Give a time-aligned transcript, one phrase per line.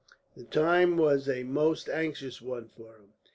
[0.35, 3.13] The time was a most anxious one for him.